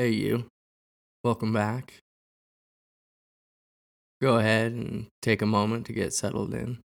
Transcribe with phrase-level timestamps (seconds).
[0.00, 0.46] Hey, you.
[1.22, 2.00] Welcome back.
[4.22, 6.78] Go ahead and take a moment to get settled in.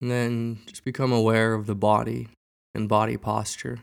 [0.00, 2.30] And then just become aware of the body
[2.74, 3.78] and body posture.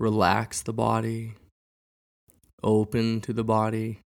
[0.00, 1.34] Relax the body,
[2.62, 4.00] open to the body.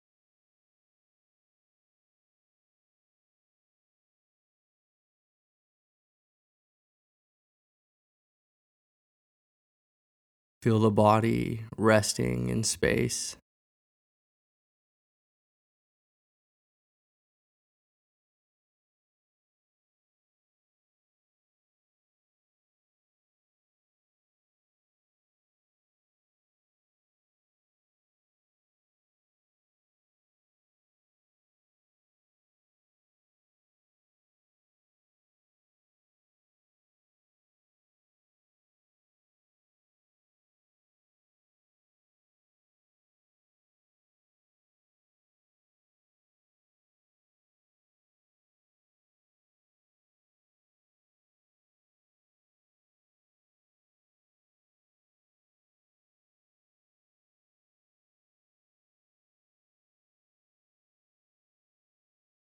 [10.63, 13.35] Feel the body resting in space.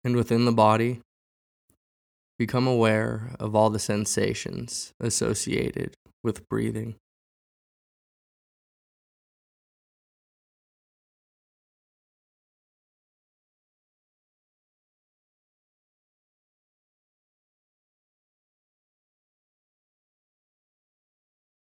[0.05, 1.01] And within the body,
[2.39, 6.97] become aware of all the sensations associated with breathing.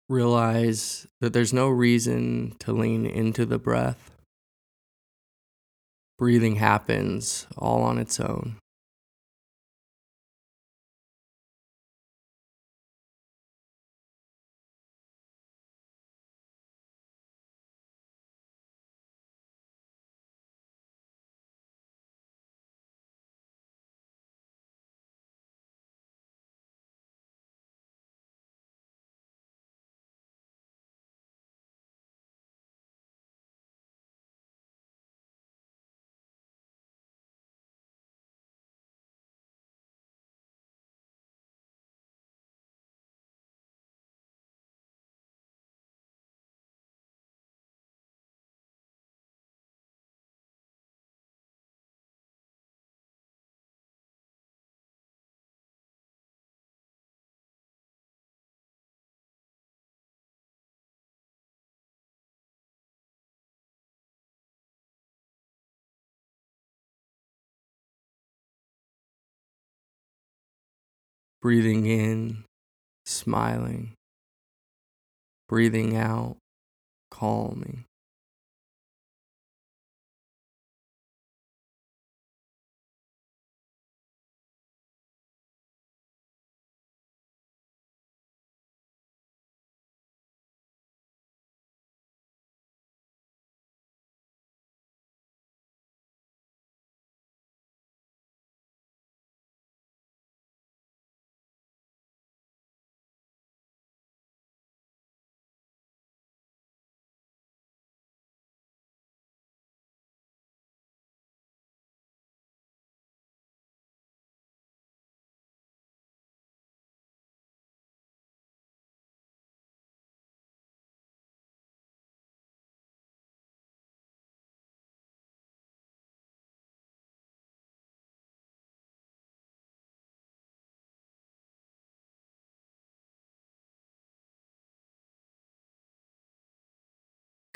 [0.10, 4.17] Realize that there's no reason to lean into the breath.
[6.18, 8.58] Breathing happens all on its own.
[71.42, 72.44] Breathing in,
[73.06, 73.94] smiling,
[75.48, 76.38] breathing out,
[77.12, 77.87] calming.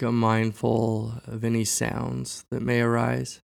[0.01, 3.39] Become mindful of any sounds that may arise.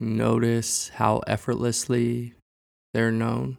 [0.00, 2.32] Notice how effortlessly
[2.94, 3.58] they're known.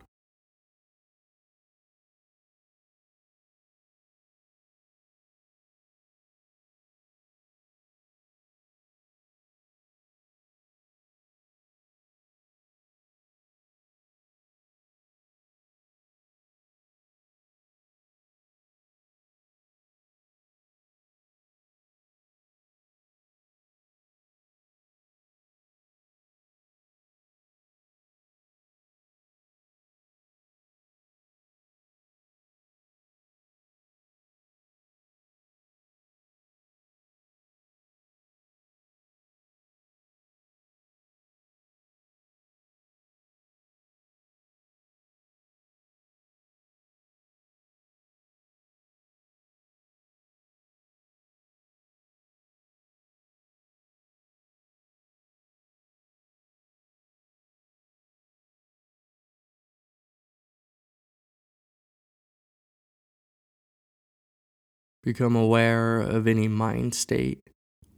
[65.04, 67.40] Become aware of any mind state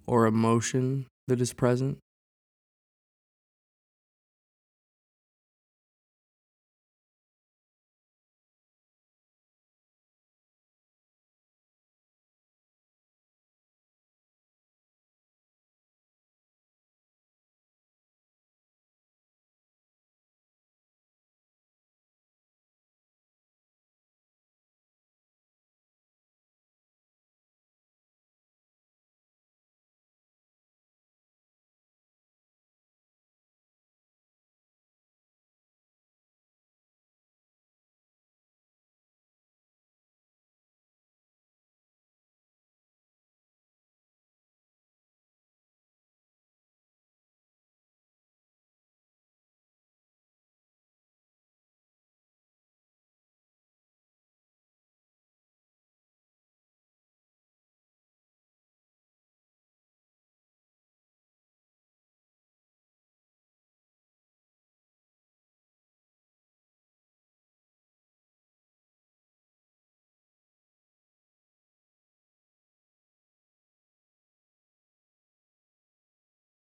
[0.05, 1.97] or emotion that is present.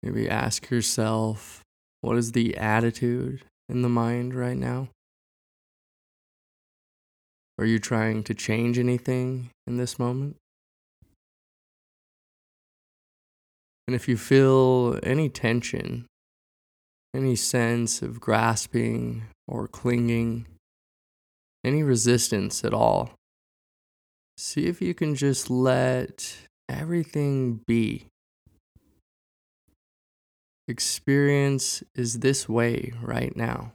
[0.07, 1.65] Maybe ask yourself
[2.00, 4.88] what is the attitude in the mind right now?
[7.59, 10.38] Are you trying to change anything in this moment?
[13.86, 16.06] And if you feel any tension,
[17.13, 20.45] any sense of grasping or clinging,
[21.65, 23.12] any resistance at all,
[24.38, 28.07] see if you can just let everything be
[30.67, 33.73] experience is this way right now?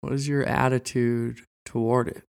[0.00, 2.24] What is your attitude toward it?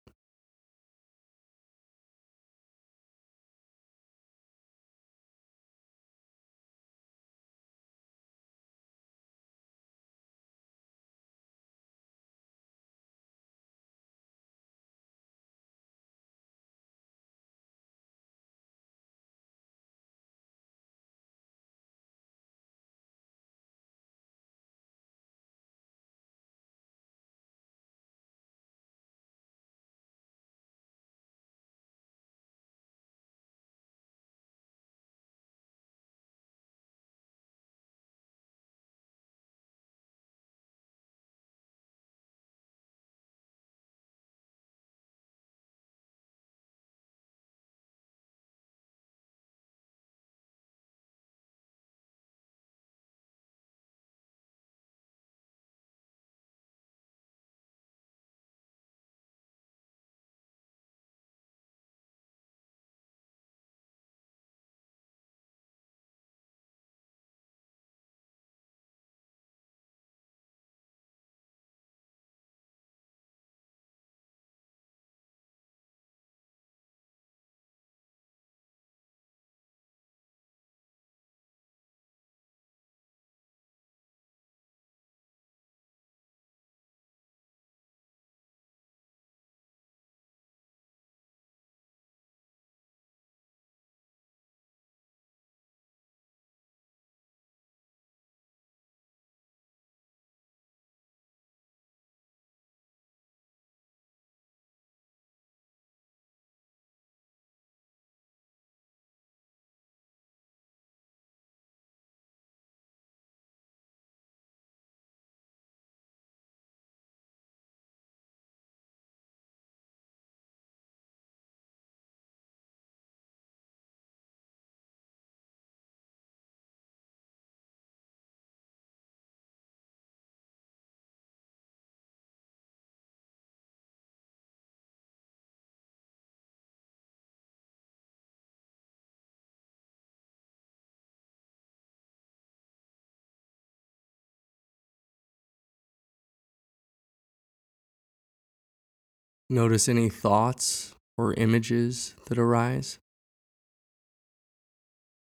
[149.52, 153.00] Notice any thoughts or images that arise.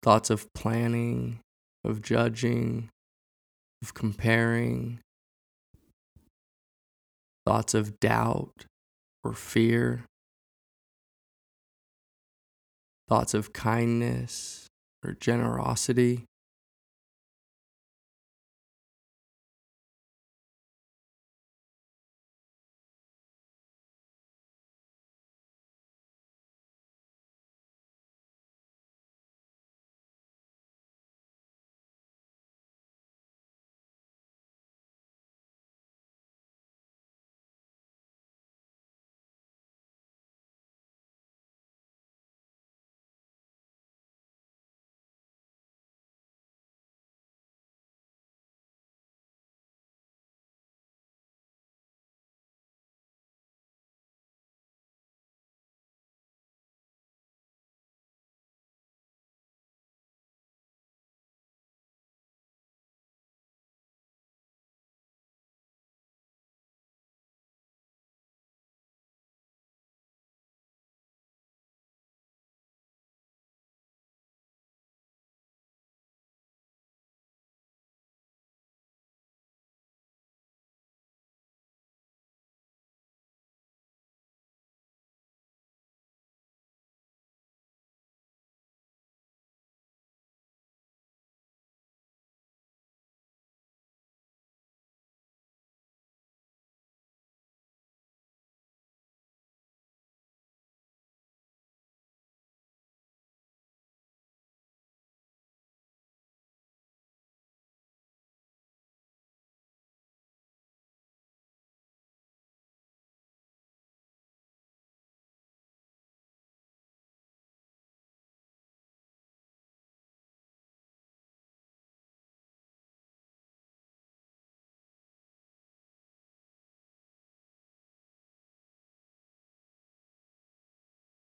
[0.03, 1.39] Thoughts of planning,
[1.85, 2.89] of judging,
[3.81, 4.99] of comparing.
[7.45, 8.65] Thoughts of doubt
[9.23, 10.03] or fear.
[13.07, 14.67] Thoughts of kindness
[15.03, 16.25] or generosity.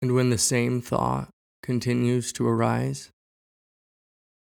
[0.03, 1.29] And when the same thought
[1.63, 3.11] continues to arise,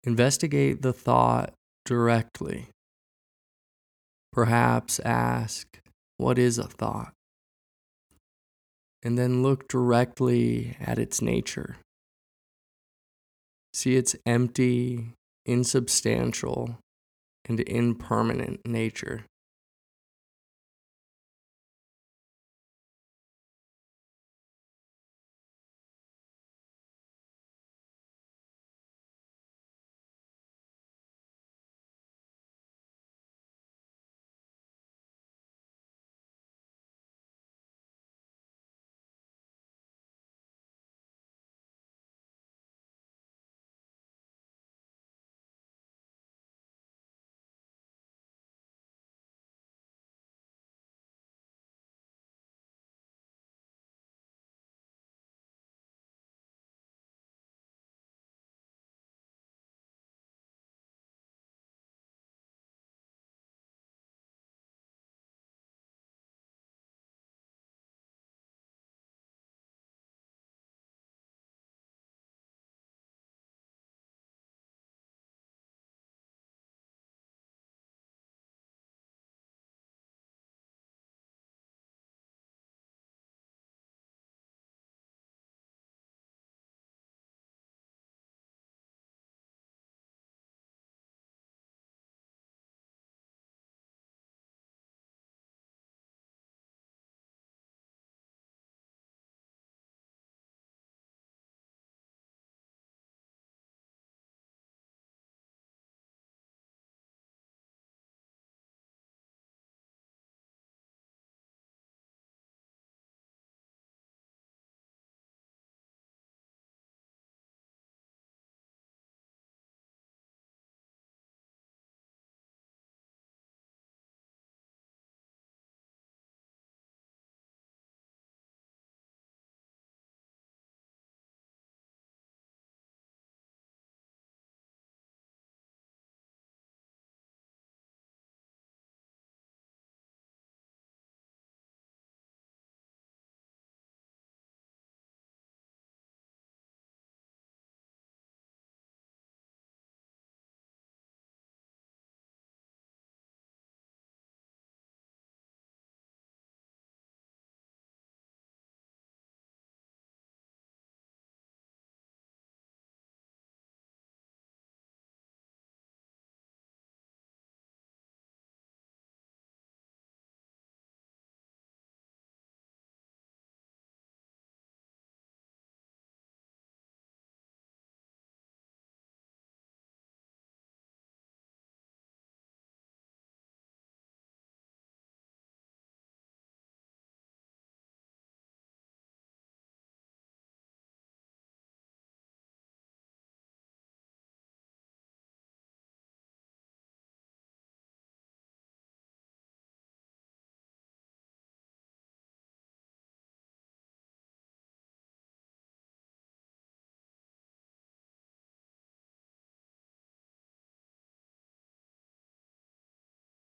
[0.04, 1.54] investigate the thought
[1.86, 2.68] directly.
[4.34, 5.80] Perhaps ask,
[6.18, 7.14] What is a thought?
[9.02, 11.78] And then look directly at its nature.
[13.74, 15.14] See its empty,
[15.46, 16.78] insubstantial,
[17.48, 19.26] and impermanent nature.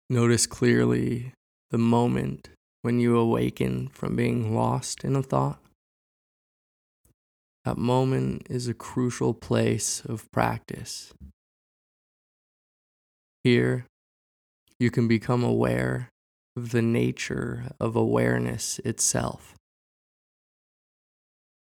[0.08, 1.32] Notice clearly
[1.70, 2.50] the moment
[2.82, 5.60] when you awaken from being lost in a thought.
[7.64, 11.12] That moment is a crucial place of practice.
[13.42, 13.86] Here,
[14.78, 16.10] you can become aware
[16.56, 19.56] of the nature of awareness itself.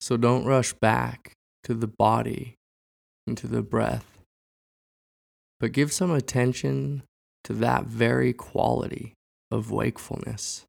[0.00, 1.32] So don't rush back
[1.64, 2.54] to the body
[3.26, 4.18] and to the breath,
[5.60, 7.02] but give some attention
[7.44, 9.14] to that very quality
[9.50, 10.64] of wakefulness.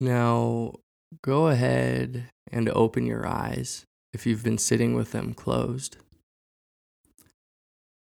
[0.00, 0.74] Now,
[1.22, 5.96] go ahead and open your eyes if you've been sitting with them closed.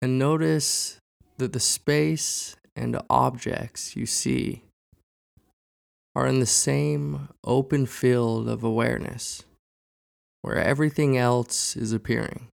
[0.02, 0.98] And notice
[1.38, 4.64] that the space and objects you see
[6.16, 9.44] are in the same open field of awareness
[10.42, 12.48] where everything else is appearing.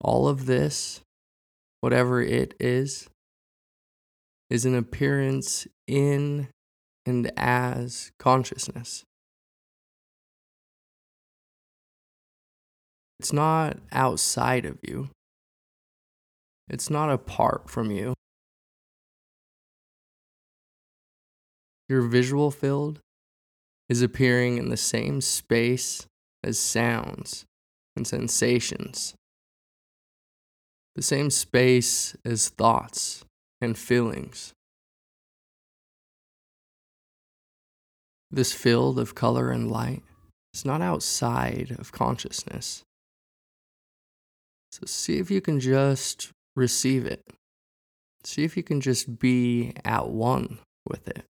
[0.00, 1.00] All of this,
[1.80, 3.08] whatever it is,
[4.50, 6.48] is an appearance in
[7.04, 9.04] and as consciousness.
[13.18, 15.08] It's not outside of you.
[16.68, 18.14] It's not apart from you.
[21.88, 23.00] Your visual field
[23.88, 26.06] is appearing in the same space
[26.44, 27.46] as sounds
[27.96, 29.14] and sensations,
[30.94, 33.24] the same space as thoughts
[33.60, 34.52] and feelings.
[38.30, 40.02] This field of color and light
[40.54, 42.82] is not outside of consciousness.
[44.70, 47.22] So see if you can just receive it.
[48.24, 51.24] See if you can just be at one with it.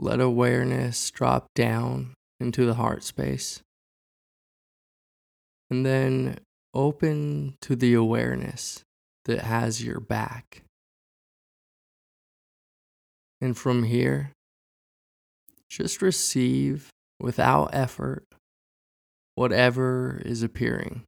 [0.00, 3.60] Let awareness drop down into the heart space.
[5.70, 6.38] And then
[6.74, 8.82] open to the awareness
[9.26, 10.62] that has your back.
[13.40, 14.32] And from here,
[15.68, 16.88] just receive
[17.20, 18.24] without effort
[19.34, 21.02] whatever is appearing.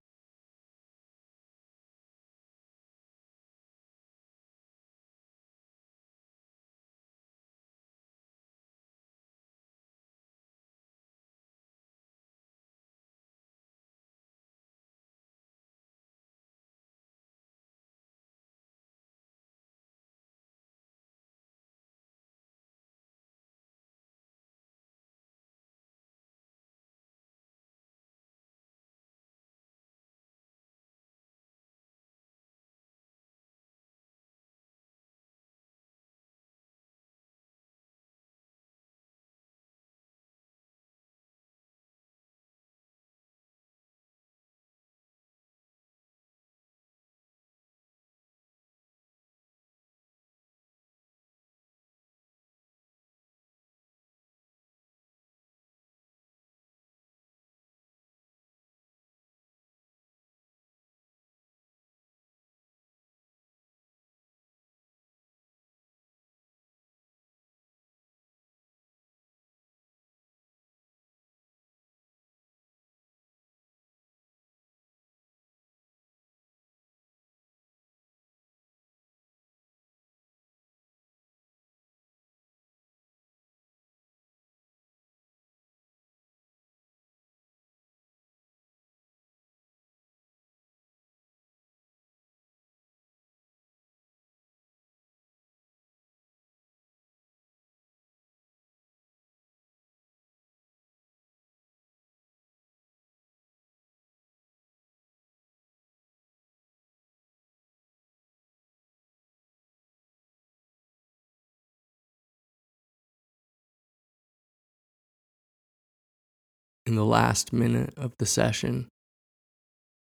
[116.86, 118.88] In the last minute of the session,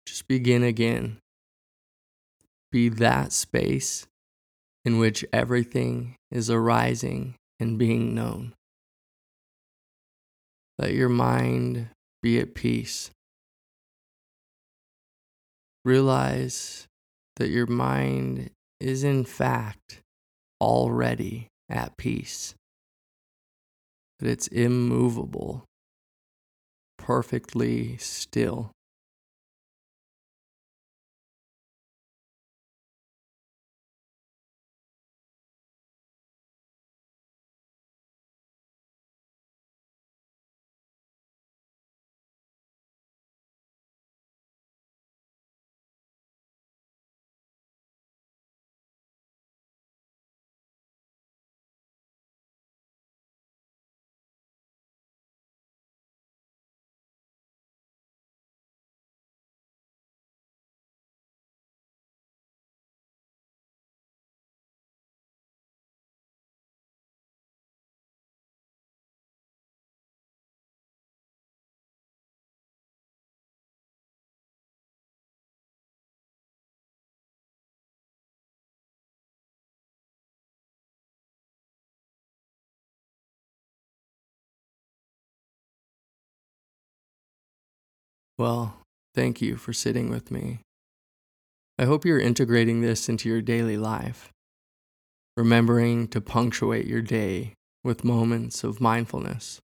[0.06, 1.18] just begin again.
[2.72, 4.08] Be that space
[4.84, 8.54] in which everything is arising and being known.
[10.78, 11.90] Let your mind
[12.22, 13.10] be at peace.
[15.86, 16.88] Realize
[17.38, 20.02] that your mind is in fact
[20.60, 22.56] already at peace,
[24.20, 25.64] that it's immovable
[27.06, 28.75] perfectly still.
[88.38, 88.82] Well,
[89.14, 90.60] thank you for sitting with me.
[91.80, 94.30] I hope you're integrating this into your daily life,
[95.38, 99.60] remembering to punctuate your day with moments of mindfulness.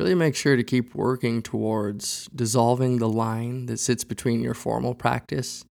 [0.00, 4.94] Really make sure to keep working towards dissolving the line that sits between your formal
[4.94, 5.64] practice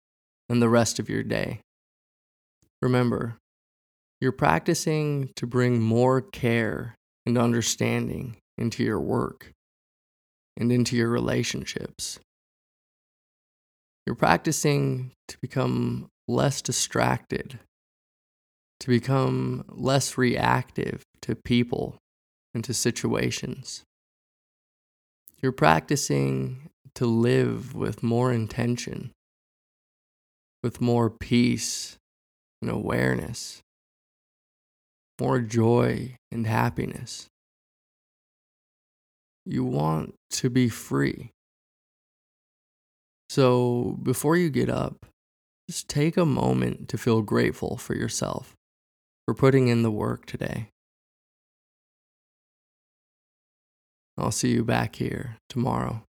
[0.48, 1.60] and the rest of your day.
[2.82, 3.38] Remember,
[4.22, 9.52] you're practicing to bring more care and understanding into your work
[10.60, 12.20] and into your relationships.
[14.06, 17.60] You're practicing to become less distracted,
[18.82, 21.96] to become less reactive to people
[22.54, 23.84] and to situations.
[25.42, 29.12] You're practicing to live with more intention,
[30.62, 31.96] with more peace
[32.62, 33.62] and awareness,
[35.20, 37.28] more joy and happiness.
[39.46, 41.32] You want to be free.
[43.30, 45.06] So before you get up,
[45.70, 48.56] just take a moment to feel grateful for yourself
[49.26, 50.70] for putting in the work today.
[54.18, 56.04] I'll see you back here tomorrow.